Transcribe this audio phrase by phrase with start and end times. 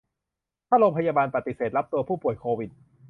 [0.67, 2.69] ถ้าโรงพยาบาลปฏิเสธการรับตัวผู้ป่วยโควิด